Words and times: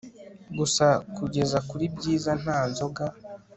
Gusa 0.57 0.87
kugeza 1.15 1.57
kuribyiza 1.69 2.31
nta 2.41 2.57
nzoga 2.69 3.03